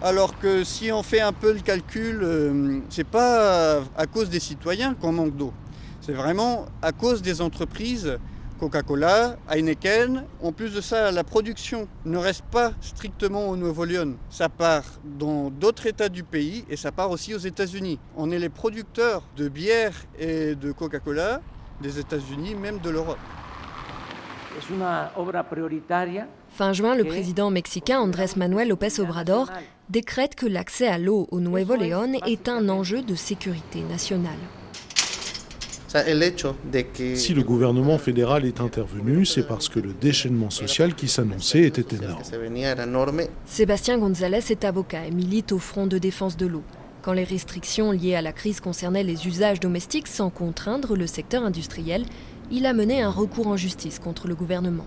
Alors 0.00 0.38
que 0.38 0.62
si 0.62 0.92
on 0.92 1.02
fait 1.02 1.20
un 1.20 1.32
peu 1.32 1.52
le 1.52 1.58
calcul, 1.58 2.20
euh, 2.22 2.78
c'est 2.88 3.02
pas 3.02 3.82
à 3.96 4.06
cause 4.06 4.30
des 4.30 4.38
citoyens 4.38 4.94
qu'on 4.94 5.10
manque 5.10 5.36
d'eau. 5.36 5.52
C'est 6.00 6.12
vraiment 6.12 6.66
à 6.82 6.92
cause 6.92 7.20
des 7.20 7.40
entreprises 7.40 8.16
Coca-Cola, 8.60 9.36
Heineken. 9.50 10.24
En 10.40 10.52
plus 10.52 10.72
de 10.72 10.80
ça, 10.80 11.10
la 11.10 11.24
production 11.24 11.88
ne 12.04 12.16
reste 12.16 12.44
pas 12.44 12.72
strictement 12.80 13.48
au 13.48 13.56
Nouveau-Lyon. 13.56 14.14
Ça 14.30 14.48
part 14.48 14.84
dans 15.04 15.50
d'autres 15.50 15.86
États 15.86 16.08
du 16.08 16.22
pays 16.22 16.64
et 16.70 16.76
ça 16.76 16.92
part 16.92 17.10
aussi 17.10 17.34
aux 17.34 17.38
États-Unis. 17.38 17.98
On 18.16 18.30
est 18.30 18.38
les 18.38 18.50
producteurs 18.50 19.24
de 19.36 19.48
bière 19.48 19.94
et 20.16 20.54
de 20.54 20.70
Coca-Cola 20.70 21.40
des 21.80 21.98
États-Unis, 21.98 22.54
même 22.54 22.78
de 22.78 22.90
l'Europe. 22.90 23.18
Fin 26.50 26.72
juin, 26.72 26.94
le 26.96 27.04
président 27.04 27.50
mexicain 27.50 28.00
Andrés 28.00 28.26
Manuel 28.36 28.68
López 28.68 29.00
Obrador 29.00 29.50
décrète 29.90 30.34
que 30.34 30.46
l'accès 30.46 30.88
à 30.88 30.98
l'eau 30.98 31.28
au 31.30 31.40
Nuevo 31.40 31.76
León 31.76 32.14
est 32.26 32.48
un 32.48 32.68
enjeu 32.68 33.02
de 33.02 33.14
sécurité 33.14 33.80
nationale. 33.82 34.38
Si 35.88 37.34
le 37.34 37.42
gouvernement 37.42 37.96
fédéral 37.96 38.44
est 38.44 38.60
intervenu, 38.60 39.24
c'est 39.24 39.46
parce 39.46 39.70
que 39.70 39.80
le 39.80 39.94
déchaînement 39.94 40.50
social 40.50 40.94
qui 40.94 41.08
s'annonçait 41.08 41.62
était 41.62 41.96
énorme. 41.96 42.22
Sébastien 43.46 43.96
González 43.96 44.44
est 44.50 44.64
avocat 44.64 45.06
et 45.06 45.10
milite 45.10 45.52
au 45.52 45.58
Front 45.58 45.86
de 45.86 45.96
défense 45.96 46.36
de 46.36 46.46
l'eau. 46.46 46.62
Quand 47.00 47.14
les 47.14 47.24
restrictions 47.24 47.90
liées 47.90 48.16
à 48.16 48.22
la 48.22 48.32
crise 48.32 48.60
concernaient 48.60 49.02
les 49.04 49.26
usages 49.26 49.60
domestiques 49.60 50.08
sans 50.08 50.28
contraindre 50.28 50.94
le 50.94 51.06
secteur 51.06 51.42
industriel, 51.42 52.04
il 52.50 52.66
a 52.66 52.72
mené 52.72 53.02
un 53.02 53.10
recours 53.10 53.46
en 53.48 53.56
justice 53.56 53.98
contre 53.98 54.28
le 54.28 54.34
gouvernement. 54.34 54.86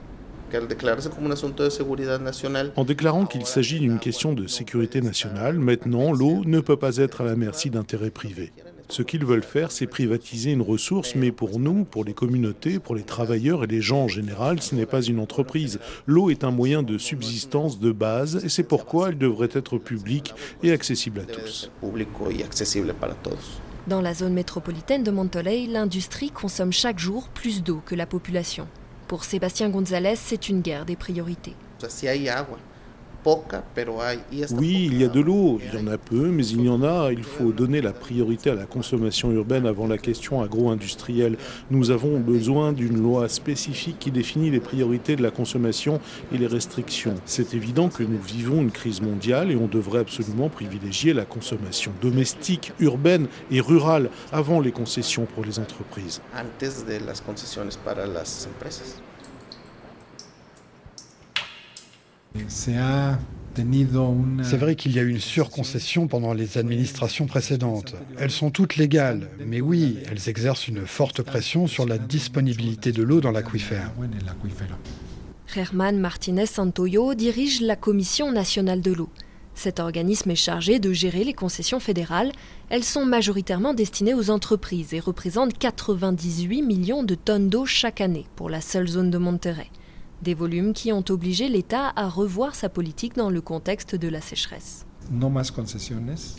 En 2.76 2.84
déclarant 2.84 3.26
qu'il 3.26 3.46
s'agit 3.46 3.80
d'une 3.80 4.00
question 4.00 4.34
de 4.34 4.48
sécurité 4.48 5.00
nationale, 5.02 5.60
maintenant 5.60 6.12
l'eau 6.12 6.44
ne 6.46 6.60
peut 6.60 6.76
pas 6.76 6.98
être 6.98 7.22
à 7.22 7.26
la 7.26 7.36
merci 7.36 7.70
d'intérêts 7.70 8.10
privés. 8.10 8.52
Ce 8.90 9.02
qu'ils 9.04 9.26
veulent 9.26 9.44
faire, 9.44 9.72
c'est 9.72 9.88
privatiser 9.88 10.52
une 10.52 10.62
ressource, 10.62 11.16
mais 11.16 11.32
pour 11.32 11.60
nous, 11.60 11.86
pour 11.86 12.04
les 12.04 12.14
communautés, 12.14 12.80
pour 12.80 12.96
les 12.96 13.04
travailleurs 13.04 13.64
et 13.64 13.68
les 13.68 13.82
gens 13.82 14.04
en 14.04 14.08
général, 14.10 14.62
ce 14.62 14.76
n'est 14.76 14.86
pas 14.86 15.02
une 15.02 15.20
entreprise. 15.20 15.80
L'eau 16.06 16.30
est 16.30 16.44
un 16.44 16.52
moyen 16.52 16.84
de 16.84 16.98
subsistance 16.98 17.80
de 17.80 17.94
base 17.94 18.44
et 18.44 18.50
c'est 18.50 18.64
pourquoi 18.64 19.10
elle 19.10 19.18
devrait 19.18 19.48
être 19.54 19.78
publique 19.78 20.34
et 20.62 20.74
accessible 20.74 21.22
à 21.22 21.24
tous. 21.24 21.72
Dans 23.88 24.02
la 24.02 24.14
zone 24.14 24.34
métropolitaine 24.34 25.04
de 25.04 25.10
Monterrey, 25.10 25.66
l'industrie 25.68 26.30
consomme 26.30 26.72
chaque 26.72 27.00
jour 27.00 27.30
plus 27.30 27.64
d'eau 27.64 27.82
que 27.84 27.96
la 27.96 28.06
population. 28.06 28.68
Pour 29.08 29.24
Sébastien 29.24 29.70
González, 29.70 30.16
c'est 30.18 30.50
une 30.50 30.62
guerre 30.62 30.86
des 30.86 30.96
priorités. 30.96 31.56
Oui, 34.58 34.90
il 34.92 35.00
y 35.00 35.04
a 35.04 35.08
de 35.08 35.20
l'eau, 35.20 35.60
il 35.62 35.80
y 35.80 35.82
en 35.82 35.88
a 35.88 35.98
peu, 35.98 36.30
mais 36.30 36.46
il 36.46 36.62
y 36.62 36.70
en 36.70 36.84
a. 36.84 37.12
Il 37.12 37.24
faut 37.24 37.52
donner 37.52 37.82
la 37.82 37.94
priorité 37.94 38.50
à 38.50 38.56
la 38.56 38.66
consommation 38.66 39.32
urbaine 39.32 39.66
avant 39.66 39.88
la 39.88 39.98
question 39.98 40.42
agro-industrielle. 40.42 41.38
Nous 41.70 41.92
avons 41.92 42.20
besoin 42.20 42.74
d'une 42.74 43.02
loi 43.02 43.30
spécifique 43.30 43.98
qui 44.00 44.12
définit 44.12 44.50
les 44.50 44.60
priorités 44.60 45.16
de 45.16 45.24
la 45.24 45.32
consommation 45.32 46.00
et 46.34 46.38
les 46.38 46.48
restrictions. 46.48 47.16
C'est 47.26 47.54
évident 47.54 47.90
que 47.90 48.04
nous 48.04 48.20
vivons 48.20 48.62
une 48.62 48.72
crise 48.72 49.02
mondiale 49.02 49.52
et 49.52 49.56
on 49.56 49.68
devrait 49.68 50.00
absolument 50.00 50.50
privilégier 50.50 51.14
la 51.14 51.26
consommation 51.26 51.92
domestique, 52.02 52.74
urbaine 52.80 53.28
et 53.52 53.62
rurale 53.62 54.10
avant 54.32 54.60
les 54.60 54.72
concessions 54.72 55.26
pour 55.26 55.46
les 55.46 55.60
entreprises. 55.60 56.22
C'est 62.38 62.74
vrai 64.58 64.76
qu'il 64.76 64.94
y 64.94 65.00
a 65.00 65.02
eu 65.02 65.10
une 65.10 65.20
surconcession 65.20 66.08
pendant 66.08 66.34
les 66.34 66.58
administrations 66.58 67.28
précédentes. 67.28 67.96
Elles 68.18 68.32
sont 68.32 68.50
toutes 68.50 68.78
légales, 68.78 69.30
mais 69.46 69.62
oui, 69.62 69.98
elles 70.10 70.30
exercent 70.30 70.68
une 70.68 70.86
forte 70.86 71.22
pression 71.22 71.68
sur 71.68 71.86
la 71.86 71.98
disponibilité 71.98 72.92
de 72.92 73.04
l'eau 73.04 73.20
dans 73.20 73.32
l'aquifère. 73.32 73.92
Germán 75.54 76.00
Martínez 76.00 76.46
Santoyo 76.46 77.14
dirige 77.14 77.60
la 77.60 77.76
Commission 77.76 78.32
nationale 78.32 78.82
de 78.82 78.94
l'eau. 78.94 79.10
Cet 79.54 79.82
organisme 79.82 80.32
est 80.32 80.36
chargé 80.36 80.80
de 80.80 80.94
gérer 80.94 81.26
les 81.26 81.34
concessions 81.34 81.82
fédérales. 81.82 82.32
Elles 82.70 82.86
sont 82.86 83.06
majoritairement 83.06 83.74
destinées 83.74 84.14
aux 84.14 84.30
entreprises 84.30 84.94
et 84.94 85.02
représentent 85.02 85.58
98 85.58 86.62
millions 86.62 87.04
de 87.04 87.16
tonnes 87.16 87.50
d'eau 87.50 87.66
chaque 87.66 88.00
année 88.00 88.28
pour 88.38 88.50
la 88.50 88.62
seule 88.62 88.88
zone 88.88 89.12
de 89.12 89.18
Monterrey. 89.18 89.68
Des 90.22 90.34
volumes 90.36 90.74
qui 90.74 90.92
ont 90.92 91.04
obligé 91.10 91.48
l'État 91.48 91.92
à 91.96 92.08
revoir 92.08 92.54
sa 92.54 92.70
politique 92.70 93.16
dans 93.16 93.32
le 93.32 93.42
contexte 93.42 93.96
de 93.96 94.08
la 94.08 94.22
sécheresse. 94.22 94.86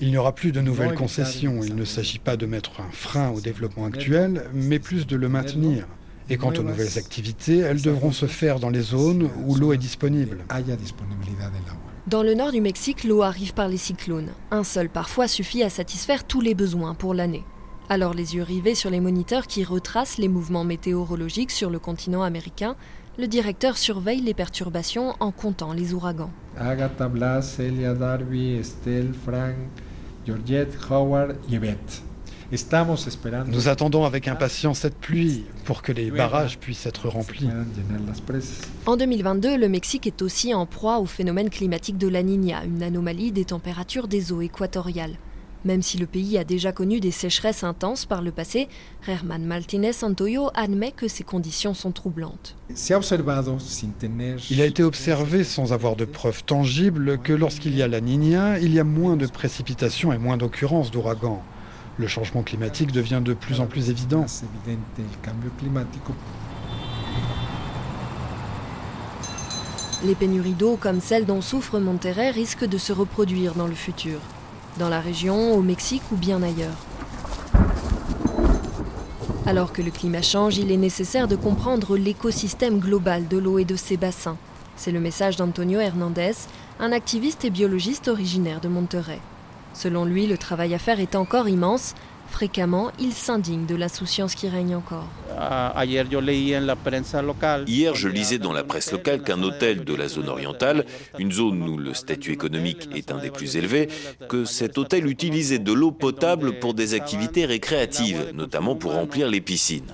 Il 0.00 0.10
n'y 0.10 0.16
aura 0.16 0.32
plus 0.34 0.52
de 0.52 0.60
nouvelles 0.60 0.94
concessions. 0.94 1.60
Il 1.64 1.74
ne 1.74 1.84
s'agit 1.84 2.20
pas 2.20 2.36
de 2.36 2.46
mettre 2.46 2.80
un 2.80 2.90
frein 2.92 3.30
au 3.30 3.40
développement 3.40 3.86
actuel, 3.86 4.44
mais 4.54 4.78
plus 4.78 5.06
de 5.06 5.16
le 5.16 5.28
maintenir. 5.28 5.88
Et 6.30 6.36
quant 6.36 6.52
aux 6.52 6.62
nouvelles 6.62 6.96
activités, 6.96 7.58
elles 7.58 7.82
devront 7.82 8.12
se 8.12 8.26
faire 8.26 8.60
dans 8.60 8.70
les 8.70 8.80
zones 8.80 9.28
où 9.46 9.56
l'eau 9.56 9.72
est 9.72 9.78
disponible. 9.78 10.38
Dans 12.06 12.22
le 12.22 12.34
nord 12.34 12.52
du 12.52 12.60
Mexique, 12.60 13.04
l'eau 13.04 13.22
arrive 13.22 13.52
par 13.52 13.68
les 13.68 13.76
cyclones. 13.76 14.30
Un 14.52 14.64
seul 14.64 14.88
parfois 14.88 15.26
suffit 15.26 15.64
à 15.64 15.70
satisfaire 15.70 16.24
tous 16.24 16.40
les 16.40 16.54
besoins 16.54 16.94
pour 16.94 17.14
l'année. 17.14 17.42
Alors 17.92 18.14
les 18.14 18.36
yeux 18.36 18.42
rivés 18.42 18.74
sur 18.74 18.88
les 18.88 19.00
moniteurs 19.00 19.46
qui 19.46 19.64
retracent 19.64 20.16
les 20.16 20.28
mouvements 20.28 20.64
météorologiques 20.64 21.50
sur 21.50 21.68
le 21.68 21.78
continent 21.78 22.22
américain, 22.22 22.74
le 23.18 23.26
directeur 23.26 23.76
surveille 23.76 24.22
les 24.22 24.32
perturbations 24.32 25.14
en 25.20 25.30
comptant 25.30 25.74
les 25.74 25.92
ouragans. 25.92 26.30
Agatha 26.56 27.06
Blas, 27.06 27.42
Celia 27.42 27.92
Darby, 27.92 28.54
Estelle, 28.54 29.12
Frank, 29.26 29.56
Georgette, 30.26 30.74
Howard 30.88 31.36
et 31.52 31.58
Beth. 31.58 32.02
Nous 33.48 33.68
attendons 33.68 34.06
avec 34.06 34.26
impatience 34.26 34.78
cette 34.78 34.96
pluie 34.96 35.44
pour 35.66 35.82
que 35.82 35.92
les 35.92 36.10
barrages 36.10 36.58
puissent 36.58 36.86
être 36.86 37.08
remplis. 37.08 37.46
En 38.86 38.96
2022, 38.96 39.58
le 39.58 39.68
Mexique 39.68 40.06
est 40.06 40.22
aussi 40.22 40.54
en 40.54 40.64
proie 40.64 40.98
au 40.98 41.04
phénomène 41.04 41.50
climatique 41.50 41.98
de 41.98 42.08
la 42.08 42.22
Niña, 42.22 42.64
une 42.64 42.82
anomalie 42.82 43.32
des 43.32 43.44
températures 43.44 44.08
des 44.08 44.32
eaux 44.32 44.40
équatoriales. 44.40 45.18
Même 45.64 45.82
si 45.82 45.96
le 45.96 46.06
pays 46.06 46.38
a 46.38 46.44
déjà 46.44 46.72
connu 46.72 46.98
des 46.98 47.12
sécheresses 47.12 47.62
intenses 47.62 48.04
par 48.04 48.20
le 48.20 48.32
passé, 48.32 48.68
Herman 49.06 49.44
Martínez 49.44 49.92
Santoyo 49.92 50.50
admet 50.54 50.90
que 50.90 51.06
ces 51.06 51.22
conditions 51.22 51.72
sont 51.72 51.92
troublantes. 51.92 52.56
Il 54.50 54.60
a 54.60 54.66
été 54.66 54.82
observé 54.82 55.44
sans 55.44 55.72
avoir 55.72 55.94
de 55.94 56.04
preuves 56.04 56.42
tangibles 56.44 57.18
que 57.18 57.32
lorsqu'il 57.32 57.76
y 57.76 57.82
a 57.82 57.88
la 57.88 58.00
Niña, 58.00 58.58
il 58.58 58.74
y 58.74 58.80
a 58.80 58.84
moins 58.84 59.16
de 59.16 59.26
précipitations 59.26 60.12
et 60.12 60.18
moins 60.18 60.36
d'occurrences 60.36 60.90
d'ouragans. 60.90 61.42
Le 61.96 62.08
changement 62.08 62.42
climatique 62.42 62.90
devient 62.90 63.20
de 63.24 63.34
plus 63.34 63.60
en 63.60 63.66
plus 63.66 63.90
évident. 63.90 64.26
Les 70.04 70.14
pénuries 70.16 70.54
d'eau 70.54 70.76
comme 70.80 71.00
celles 71.00 71.26
dont 71.26 71.40
souffre 71.40 71.78
Monterrey 71.78 72.30
risquent 72.32 72.64
de 72.64 72.78
se 72.78 72.92
reproduire 72.92 73.54
dans 73.54 73.68
le 73.68 73.74
futur 73.74 74.18
dans 74.78 74.88
la 74.88 75.00
région, 75.00 75.54
au 75.54 75.62
Mexique 75.62 76.02
ou 76.12 76.16
bien 76.16 76.42
ailleurs. 76.42 76.76
Alors 79.44 79.72
que 79.72 79.82
le 79.82 79.90
climat 79.90 80.22
change, 80.22 80.58
il 80.58 80.70
est 80.70 80.76
nécessaire 80.76 81.28
de 81.28 81.36
comprendre 81.36 81.96
l'écosystème 81.96 82.78
global 82.78 83.28
de 83.28 83.38
l'eau 83.38 83.58
et 83.58 83.64
de 83.64 83.76
ses 83.76 83.96
bassins. 83.96 84.36
C'est 84.76 84.92
le 84.92 85.00
message 85.00 85.36
d'Antonio 85.36 85.80
Hernandez, 85.80 86.32
un 86.80 86.92
activiste 86.92 87.44
et 87.44 87.50
biologiste 87.50 88.08
originaire 88.08 88.60
de 88.60 88.68
Monterrey. 88.68 89.20
Selon 89.74 90.04
lui, 90.04 90.26
le 90.26 90.38
travail 90.38 90.74
à 90.74 90.78
faire 90.78 91.00
est 91.00 91.16
encore 91.16 91.48
immense, 91.48 91.94
Fréquemment, 92.32 92.90
il 92.98 93.12
s'indigne 93.12 93.66
de 93.66 93.76
l'insouciance 93.76 94.34
qui 94.34 94.48
règne 94.48 94.74
encore. 94.74 95.06
Hier, 97.66 97.94
je 97.94 98.08
lisais 98.08 98.38
dans 98.38 98.52
la 98.52 98.64
presse 98.64 98.92
locale 98.92 99.22
qu'un 99.22 99.42
hôtel 99.42 99.84
de 99.84 99.94
la 99.94 100.08
zone 100.08 100.28
orientale, 100.28 100.84
une 101.18 101.32
zone 101.32 101.68
où 101.68 101.76
le 101.78 101.94
statut 101.94 102.32
économique 102.32 102.88
est 102.94 103.10
un 103.10 103.18
des 103.18 103.30
plus 103.30 103.56
élevés, 103.56 103.88
que 104.28 104.44
cet 104.44 104.78
hôtel 104.78 105.06
utilisait 105.06 105.58
de 105.58 105.72
l'eau 105.72 105.90
potable 105.90 106.58
pour 106.58 106.74
des 106.74 106.94
activités 106.94 107.44
récréatives, 107.44 108.32
notamment 108.34 108.76
pour 108.76 108.92
remplir 108.92 109.28
les 109.28 109.40
piscines. 109.40 109.86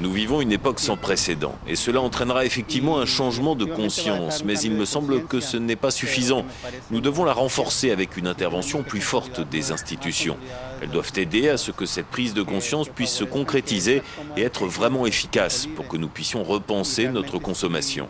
Nous 0.00 0.12
vivons 0.12 0.40
une 0.40 0.52
époque 0.52 0.78
sans 0.78 0.96
précédent 0.96 1.54
et 1.66 1.74
cela 1.74 2.00
entraînera 2.00 2.44
effectivement 2.44 2.98
un 2.98 3.06
changement 3.06 3.56
de 3.56 3.64
conscience, 3.64 4.44
mais 4.44 4.58
il 4.60 4.72
me 4.72 4.84
semble 4.84 5.24
que 5.24 5.40
ce 5.40 5.56
n'est 5.56 5.76
pas 5.76 5.90
suffisant. 5.90 6.44
Nous 6.90 7.00
devons 7.00 7.24
la 7.24 7.32
renforcer 7.32 7.90
avec 7.90 8.16
une 8.16 8.28
intervention 8.28 8.82
plus 8.82 9.00
forte 9.00 9.40
des 9.40 9.72
institutions. 9.72 10.36
Elles 10.80 10.90
doivent 10.90 11.12
aider 11.16 11.48
à 11.48 11.56
ce 11.56 11.72
que 11.72 11.86
cette 11.86 12.06
prise 12.06 12.34
de 12.34 12.42
conscience 12.42 12.88
puisse 12.88 13.12
se 13.12 13.24
concrétiser 13.24 14.02
et 14.36 14.42
être 14.42 14.66
vraiment 14.66 15.06
efficace 15.06 15.66
pour 15.74 15.88
que 15.88 15.96
nous 15.96 16.08
puissions 16.08 16.44
repenser 16.44 17.08
notre 17.08 17.38
consommation. 17.38 18.08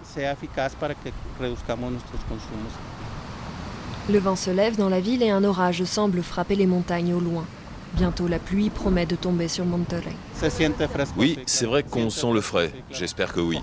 Le 4.11 4.19
vent 4.19 4.37
se 4.37 4.51
lève 4.51 4.77
dans 4.77 4.91
la 4.91 5.01
ville 5.01 5.23
et 5.23 5.31
un 5.31 5.45
orage 5.45 5.85
semble 5.85 6.23
frapper 6.23 6.57
les 6.57 6.67
montagnes 6.67 7.15
au 7.15 7.21
loin. 7.21 7.47
Bientôt 7.97 8.27
la 8.27 8.41
pluie 8.41 8.71
promet 8.71 9.07
de 9.07 9.15
tomber 9.15 9.47
sur 9.47 9.65
Monterrey. 9.65 10.17
Oui, 11.17 11.39
c'est 11.47 11.67
vrai 11.67 11.85
qu'on 11.85 12.11
sent 12.11 12.33
le 12.33 12.41
frais. 12.41 12.73
J'espère 12.91 13.33
que 13.33 13.41
oui. 13.41 13.61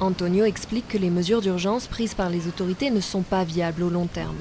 Antonio 0.00 0.46
explique 0.46 0.88
que 0.88 0.96
les 0.96 1.10
mesures 1.10 1.42
d'urgence 1.42 1.86
prises 1.86 2.14
par 2.14 2.30
les 2.30 2.48
autorités 2.48 2.90
ne 2.90 3.00
sont 3.00 3.22
pas 3.22 3.44
viables 3.44 3.82
au 3.82 3.90
long 3.90 4.06
terme. 4.06 4.36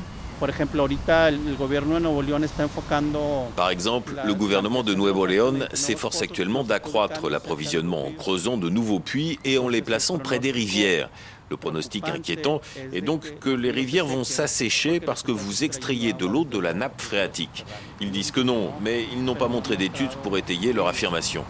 Par 3.58 3.70
exemple, 3.70 4.16
le 4.26 4.34
gouvernement 4.34 4.84
de 4.84 4.96
Nuevo 4.96 5.26
León 5.26 5.68
s'efforce 5.74 6.22
actuellement 6.22 6.64
d'accroître 6.64 7.30
l'approvisionnement 7.30 8.08
en 8.08 8.12
creusant 8.12 8.56
de 8.56 8.70
nouveaux 8.70 9.02
puits 9.02 9.38
et 9.44 9.58
en 9.58 9.68
les 9.68 9.82
plaçant 9.82 10.18
près 10.18 10.40
des 10.40 10.52
rivières. 10.52 11.10
Le 11.50 11.58
pronostic 11.58 12.08
inquiétant 12.08 12.62
est 12.94 13.02
donc 13.02 13.40
que 13.40 13.50
les 13.50 13.72
rivières 13.72 14.06
vont 14.06 14.24
s'assécher 14.24 15.00
parce 15.00 15.24
que 15.24 15.32
vous 15.32 15.64
extrayez 15.64 16.14
de 16.14 16.26
l'eau 16.26 16.46
de 16.46 16.60
la 16.60 16.74
nappe 16.74 17.02
phréatique. 17.02 17.66
Ils 18.00 18.12
disent 18.12 18.32
que 18.32 18.42
non, 18.42 18.72
mais 18.82 19.06
ils 19.12 19.24
n'ont 19.24 19.36
pas 19.36 19.48
montré 19.48 19.78
d'études 19.78 20.16
pour 20.24 20.38
étayer 20.38 20.74
leur 20.74 20.88
affirmation. 20.88 21.44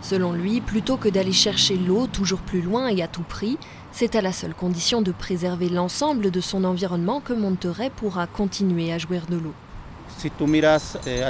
Selon 0.00 0.32
lui, 0.32 0.60
plutôt 0.60 0.96
que 0.96 1.08
d'aller 1.08 1.32
chercher 1.32 1.76
l'eau 1.76 2.06
toujours 2.06 2.40
plus 2.40 2.62
loin 2.62 2.86
et 2.86 3.02
à 3.02 3.08
tout 3.08 3.22
prix, 3.22 3.58
c'est 3.90 4.14
à 4.14 4.20
la 4.20 4.32
seule 4.32 4.54
condition 4.54 5.02
de 5.02 5.10
préserver 5.10 5.68
l'ensemble 5.68 6.30
de 6.30 6.40
son 6.40 6.62
environnement 6.64 7.20
que 7.20 7.32
Monterrey 7.32 7.90
pourra 7.94 8.26
continuer 8.28 8.92
à 8.92 8.98
jouir 8.98 9.26
de 9.26 9.36
l'eau. 9.36 9.54
Eh, 11.06 11.22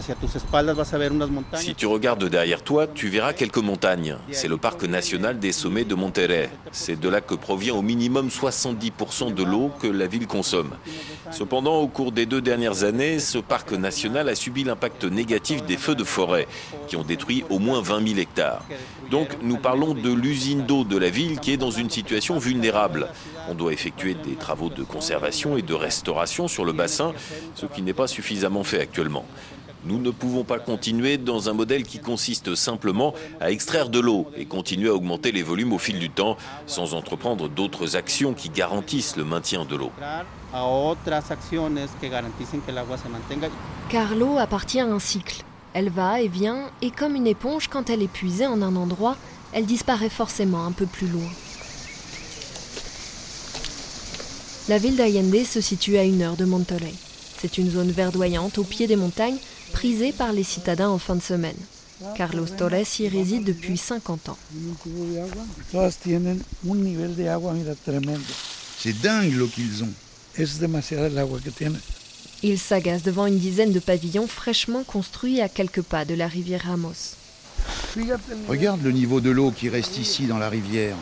si 1.57 1.75
tu 1.75 1.87
regardes 1.87 2.25
derrière 2.25 2.63
toi, 2.63 2.87
tu 2.87 3.09
verras 3.09 3.35
quelques 3.35 3.59
montagnes. 3.59 4.17
C'est 4.31 4.49
le 4.49 4.57
parc 4.57 4.83
national 4.85 5.39
des 5.39 5.53
sommets 5.53 5.85
de 5.85 5.95
Monterrey. 5.95 6.49
C'est 6.73 6.99
de 6.99 7.09
là 7.09 7.21
que 7.21 7.35
provient 7.35 7.75
au 7.75 7.83
minimum 7.83 8.29
70% 8.29 9.35
de 9.35 9.43
l'eau 9.43 9.71
que 9.79 9.87
la 9.87 10.07
ville 10.07 10.27
consomme. 10.27 10.71
Cependant, 11.31 11.77
au 11.77 11.89
cours 11.89 12.13
des 12.13 12.25
deux 12.25 12.41
dernières 12.41 12.85
années, 12.85 13.19
ce 13.19 13.37
parc 13.37 13.73
national 13.73 14.29
a 14.31 14.35
subi 14.35 14.65
l'impact 14.65 15.05
négatif 15.05 15.63
des 15.65 15.77
feux 15.77 15.95
de 15.95 16.05
forêt, 16.05 16.49
qui 16.87 16.97
ont 16.97 17.05
détruit 17.05 17.45
au 17.51 17.59
moins 17.59 17.83
20 17.83 18.09
000 18.09 18.21
hectares. 18.21 18.65
Donc 19.11 19.37
nous 19.43 19.59
parlons 19.59 19.93
de 19.93 20.13
l'usine 20.13 20.65
d'eau 20.65 20.85
de 20.85 20.97
la 20.97 21.11
ville 21.11 21.41
qui 21.41 21.53
est 21.53 21.57
dans 21.57 21.71
une 21.71 21.91
situation 21.91 22.39
vulnérable. 22.39 23.09
On 23.51 23.55
doit 23.55 23.73
effectuer 23.73 24.15
des 24.15 24.35
travaux 24.35 24.69
de 24.69 24.83
conservation 24.83 25.57
et 25.57 25.63
de 25.63 25.75
restauration 25.75 26.49
sur 26.49 26.65
le 26.65 26.73
bassin, 26.73 27.13
ce 27.55 27.67
qui 27.67 27.83
n'est 27.83 27.95
pas 27.95 28.07
suffisamment 28.07 28.65
fait 28.65 28.78
actuellement. 28.81 29.25
Nous 29.85 29.99
ne 29.99 30.11
pouvons 30.11 30.43
pas 30.43 30.59
continuer 30.59 31.19
dans 31.19 31.49
un 31.49 31.53
modèle 31.53 31.85
qui 31.85 32.01
consiste 32.01 32.55
simplement 32.57 33.15
à 33.41 33.53
extraire 33.53 33.89
de 33.89 34.01
l'eau 34.01 34.27
et 34.37 34.45
continuer 34.45 34.89
à 34.89 34.95
augmenter 34.95 35.31
les 35.31 35.43
volumes 35.43 35.73
au 35.73 35.79
fil 35.79 35.99
du 35.99 36.11
temps 36.11 36.37
sans 36.67 36.95
entreprendre 36.95 37.49
d'autres 37.49 37.97
actions 37.97 38.35
qui 38.35 38.51
garantissent 38.51 39.17
le 39.17 39.25
maintien 39.25 39.65
de 39.65 39.77
l'eau. 39.77 39.93
Car 43.89 44.15
l'eau 44.17 44.37
appartient 44.39 44.81
à 44.81 44.87
un 44.87 44.99
cycle. 44.99 45.45
Elle 45.75 45.91
va 45.91 46.21
et 46.21 46.29
vient, 46.29 46.71
et 46.83 46.91
comme 46.91 47.15
une 47.15 47.27
éponge, 47.27 47.69
quand 47.69 47.89
elle 47.89 48.03
est 48.03 48.09
puisée 48.09 48.47
en 48.47 48.63
un 48.63 48.75
endroit, 48.75 49.17
elle 49.53 49.67
disparaît 49.67 50.09
forcément 50.09 50.67
un 50.67 50.73
peu 50.73 50.87
plus 50.87 51.07
loin. 51.07 51.31
La 54.69 54.79
ville 54.79 54.97
d'Allende 54.97 55.45
se 55.47 55.61
situe 55.61 55.97
à 55.99 56.05
une 56.05 56.21
heure 56.21 56.37
de 56.37 56.45
Monterrey. 56.45 56.93
C'est 57.41 57.59
une 57.59 57.71
zone 57.71 57.91
verdoyante 57.91 58.59
au 58.59 58.65
pied 58.65 58.87
des 58.87 58.97
montagnes, 58.97 59.39
prisée 59.73 60.13
par 60.13 60.33
les 60.33 60.43
citadins 60.43 60.89
en 60.89 60.99
fin 60.99 61.15
de 61.15 61.23
semaine. 61.23 61.57
Carlos 62.17 62.47
Torres 62.47 63.01
y 63.01 63.09
réside 63.09 63.45
depuis 63.45 63.77
50 63.77 64.29
ans. 64.29 64.39
C'est 68.79 69.01
dingue 69.01 69.35
l'eau 69.35 69.49
qu'ils 69.49 69.85
ont. 69.85 69.93
Ils 72.43 72.59
s'agacent 72.59 73.03
devant 73.03 73.27
une 73.27 73.39
dizaine 73.39 73.73
de 73.73 73.81
pavillons 73.81 74.29
fraîchement 74.29 74.85
construits 74.85 75.41
à 75.41 75.49
quelques 75.49 75.83
pas 75.83 76.05
de 76.05 76.15
la 76.15 76.29
rivière 76.29 76.63
Ramos. 76.67 77.17
Regarde 78.49 78.83
le 78.83 78.93
niveau 78.93 79.21
de 79.21 79.31
l'eau 79.31 79.51
qui 79.51 79.69
reste 79.69 79.99
ici 79.99 80.27
dans 80.27 80.39
la 80.39 80.49
rivière. 80.49 80.97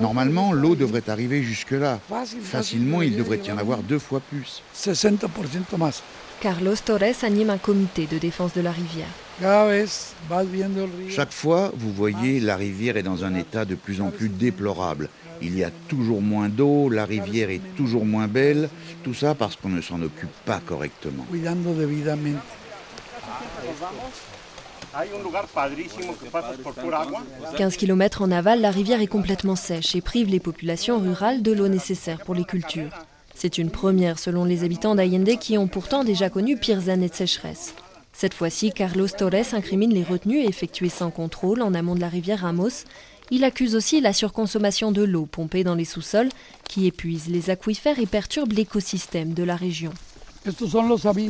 Normalement, 0.00 0.52
l'eau 0.52 0.74
devrait 0.74 1.08
arriver 1.08 1.42
jusque-là. 1.42 2.00
Facilement, 2.42 3.02
il 3.02 3.16
devrait 3.16 3.40
y 3.46 3.52
en 3.52 3.58
avoir 3.58 3.82
deux 3.82 3.98
fois 3.98 4.20
plus. 4.20 4.62
Carlos 6.40 6.76
Torres 6.84 7.22
anime 7.22 7.50
un 7.50 7.58
comité 7.58 8.06
de 8.06 8.18
défense 8.18 8.52
de 8.52 8.60
la 8.60 8.72
rivière. 8.72 9.08
Chaque 11.08 11.32
fois, 11.32 11.72
vous 11.76 11.92
voyez, 11.92 12.40
la 12.40 12.56
rivière 12.56 12.96
est 12.96 13.02
dans 13.02 13.24
un 13.24 13.34
état 13.34 13.64
de 13.64 13.74
plus 13.74 14.00
en 14.00 14.10
plus 14.10 14.28
déplorable. 14.28 15.08
Il 15.42 15.56
y 15.56 15.64
a 15.64 15.70
toujours 15.88 16.22
moins 16.22 16.48
d'eau, 16.48 16.88
la 16.88 17.04
rivière 17.04 17.50
est 17.50 17.60
toujours 17.76 18.04
moins 18.04 18.28
belle, 18.28 18.68
tout 19.02 19.14
ça 19.14 19.34
parce 19.34 19.56
qu'on 19.56 19.68
ne 19.68 19.82
s'en 19.82 20.00
occupe 20.00 20.30
pas 20.44 20.60
correctement. 20.64 21.26
15 27.56 27.76
km 27.76 28.22
en 28.22 28.30
aval, 28.30 28.60
la 28.60 28.70
rivière 28.70 29.00
est 29.00 29.06
complètement 29.06 29.56
sèche 29.56 29.94
et 29.94 30.00
prive 30.00 30.28
les 30.28 30.40
populations 30.40 30.98
rurales 30.98 31.42
de 31.42 31.52
l'eau 31.52 31.68
nécessaire 31.68 32.20
pour 32.24 32.34
les 32.34 32.44
cultures. 32.44 32.92
C'est 33.34 33.58
une 33.58 33.70
première 33.70 34.18
selon 34.18 34.44
les 34.44 34.64
habitants 34.64 34.94
d'Allende 34.94 35.38
qui 35.38 35.58
ont 35.58 35.68
pourtant 35.68 36.04
déjà 36.04 36.30
connu 36.30 36.56
pires 36.56 36.88
années 36.88 37.10
de 37.10 37.14
sécheresse. 37.14 37.74
Cette 38.14 38.32
fois-ci, 38.32 38.72
Carlos 38.72 39.08
Torres 39.08 39.52
incrimine 39.52 39.92
les 39.92 40.02
retenues 40.02 40.44
effectuées 40.44 40.88
sans 40.88 41.10
contrôle 41.10 41.60
en 41.60 41.74
amont 41.74 41.94
de 41.94 42.00
la 42.00 42.08
rivière 42.08 42.40
Ramos. 42.40 42.84
Il 43.30 43.44
accuse 43.44 43.74
aussi 43.74 44.00
la 44.00 44.14
surconsommation 44.14 44.92
de 44.92 45.02
l'eau 45.02 45.26
pompée 45.26 45.64
dans 45.64 45.74
les 45.74 45.84
sous-sols 45.84 46.30
qui 46.66 46.86
épuise 46.86 47.28
les 47.28 47.50
aquifères 47.50 47.98
et 47.98 48.06
perturbe 48.06 48.52
l'écosystème 48.52 49.34
de 49.34 49.42
la 49.42 49.56
région. 49.56 49.92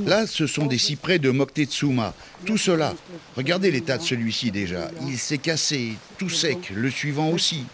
Là, 0.07 0.26
ce 0.26 0.46
sont 0.46 0.66
des 0.66 0.79
cyprès 0.79 1.18
de 1.18 1.31
Moctezuma. 1.31 2.14
Tout 2.44 2.59
cela. 2.59 2.94
Regardez 3.37 3.70
l'état 3.70 3.98
de 3.98 4.02
celui-ci 4.02 4.50
déjà. 4.50 4.90
Il 5.07 5.18
s'est 5.18 5.38
cassé, 5.38 5.92
tout 6.18 6.29
sec. 6.29 6.70
Le 6.74 6.90
suivant 6.90 7.31
aussi. 7.31 7.64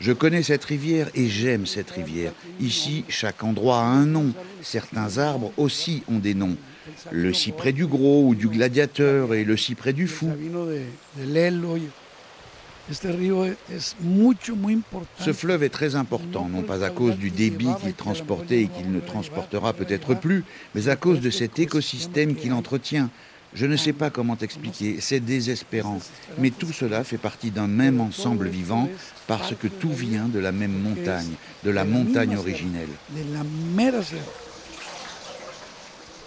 Je 0.00 0.12
connais 0.12 0.42
cette 0.42 0.64
rivière 0.64 1.10
et 1.14 1.28
j'aime 1.28 1.66
cette 1.66 1.90
rivière. 1.90 2.32
Ici, 2.60 3.04
chaque 3.08 3.42
endroit 3.42 3.78
a 3.78 3.84
un 3.84 4.06
nom. 4.06 4.32
Certains 4.62 5.18
arbres 5.18 5.52
aussi 5.56 6.02
ont 6.08 6.18
des 6.18 6.34
noms. 6.34 6.56
Le 7.10 7.32
cyprès 7.32 7.72
du 7.72 7.86
gros 7.86 8.26
ou 8.26 8.34
du 8.34 8.48
gladiateur 8.48 9.34
et 9.34 9.44
le 9.44 9.56
cyprès 9.56 9.92
du 9.92 10.06
fou. 10.06 10.30
Ce 15.18 15.32
fleuve 15.32 15.62
est 15.62 15.68
très 15.68 15.94
important, 15.94 16.48
non 16.48 16.62
pas 16.62 16.84
à 16.84 16.90
cause 16.90 17.16
du 17.16 17.30
débit 17.30 17.68
qu'il 17.80 17.94
transportait 17.94 18.62
et 18.62 18.68
qu'il 18.68 18.90
ne 18.90 19.00
transportera 19.00 19.72
peut-être 19.72 20.14
plus, 20.14 20.44
mais 20.74 20.88
à 20.88 20.96
cause 20.96 21.20
de 21.20 21.30
cet 21.30 21.58
écosystème 21.58 22.34
qu'il 22.34 22.52
entretient. 22.52 23.10
Je 23.52 23.66
ne 23.66 23.76
sais 23.76 23.92
pas 23.92 24.10
comment 24.10 24.36
expliquer, 24.38 24.98
c'est 25.00 25.18
désespérant, 25.18 25.98
mais 26.38 26.50
tout 26.50 26.72
cela 26.72 27.02
fait 27.02 27.18
partie 27.18 27.50
d'un 27.50 27.66
même 27.66 28.00
ensemble 28.00 28.48
vivant 28.48 28.88
parce 29.26 29.54
que 29.56 29.66
tout 29.66 29.92
vient 29.92 30.28
de 30.28 30.38
la 30.38 30.52
même 30.52 30.72
montagne, 30.72 31.32
de 31.64 31.70
la 31.70 31.84
montagne 31.84 32.36
originelle. 32.36 32.88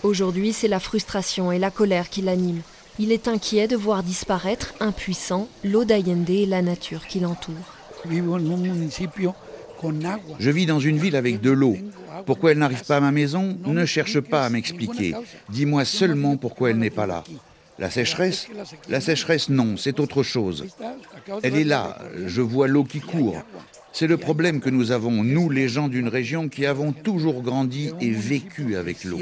Aujourd'hui, 0.03 0.51
c'est 0.51 0.67
la 0.67 0.81
frustration 0.81 1.53
et 1.53 1.59
la 1.59 1.71
colère 1.71 2.09
qui 2.09 2.21
l'animent. 2.21 2.61
Il 2.99 3.11
est 3.11 3.27
inquiet 3.27 3.67
de 3.67 3.75
voir 3.75 4.03
disparaître, 4.03 4.75
impuissant, 4.79 5.47
l'eau 5.63 5.83
d'Allende 5.83 6.29
et 6.29 6.45
la 6.45 6.61
nature 6.61 7.07
qui 7.07 7.19
l'entoure. 7.19 7.55
Je 10.39 10.49
vis 10.51 10.65
dans 10.65 10.79
une 10.79 10.97
ville 10.97 11.15
avec 11.15 11.41
de 11.41 11.51
l'eau. 11.51 11.75
Pourquoi 12.25 12.51
elle 12.51 12.59
n'arrive 12.59 12.85
pas 12.85 12.97
à 12.97 13.01
ma 13.01 13.11
maison? 13.11 13.57
Ne 13.65 13.85
cherche 13.85 14.19
pas 14.19 14.45
à 14.45 14.49
m'expliquer. 14.49 15.15
Dis-moi 15.49 15.85
seulement 15.85 16.37
pourquoi 16.37 16.69
elle 16.69 16.77
n'est 16.77 16.89
pas 16.89 17.07
là. 17.07 17.23
La 17.79 17.89
sécheresse? 17.89 18.47
La 18.87 19.01
sécheresse, 19.01 19.49
non, 19.49 19.75
c'est 19.75 19.99
autre 19.99 20.21
chose. 20.21 20.65
Elle 21.41 21.55
est 21.55 21.63
là, 21.63 21.97
je 22.27 22.41
vois 22.41 22.67
l'eau 22.67 22.83
qui 22.83 22.99
court. 22.99 23.41
C'est 23.91 24.07
le 24.07 24.17
problème 24.17 24.59
que 24.59 24.69
nous 24.69 24.91
avons, 24.91 25.23
nous 25.23 25.49
les 25.49 25.67
gens 25.67 25.87
d'une 25.87 26.07
région 26.07 26.47
qui 26.49 26.65
avons 26.65 26.91
toujours 26.93 27.41
grandi 27.41 27.91
et 27.99 28.11
vécu 28.11 28.75
avec 28.75 29.03
l'eau. 29.03 29.19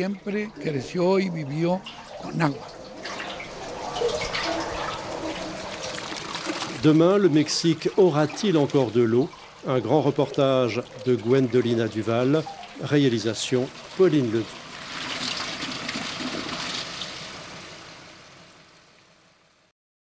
Demain, 6.83 7.17
le 7.17 7.29
Mexique 7.29 7.89
aura-t-il 7.97 8.57
encore 8.57 8.89
de 8.91 9.01
l'eau? 9.01 9.29
Un 9.67 9.79
grand 9.79 10.01
reportage 10.01 10.81
de 11.05 11.15
Gwendolina 11.15 11.87
Duval 11.87 12.43
Réalisation 12.83 13.67
Pauline 13.97 14.31
Ledoux. 14.31 14.60